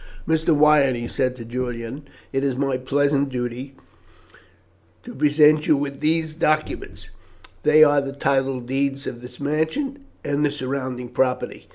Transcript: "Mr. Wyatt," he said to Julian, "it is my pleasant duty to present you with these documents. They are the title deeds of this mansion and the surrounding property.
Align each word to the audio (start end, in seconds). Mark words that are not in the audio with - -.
"Mr. 0.27 0.49
Wyatt," 0.55 0.95
he 0.95 1.07
said 1.07 1.35
to 1.35 1.45
Julian, 1.45 2.07
"it 2.33 2.43
is 2.43 2.55
my 2.55 2.75
pleasant 2.75 3.29
duty 3.29 3.75
to 5.03 5.13
present 5.13 5.67
you 5.67 5.77
with 5.77 5.99
these 5.99 6.33
documents. 6.33 7.09
They 7.61 7.83
are 7.83 8.01
the 8.01 8.11
title 8.11 8.61
deeds 8.61 9.05
of 9.05 9.21
this 9.21 9.39
mansion 9.39 9.99
and 10.23 10.43
the 10.43 10.49
surrounding 10.49 11.09
property. 11.09 11.67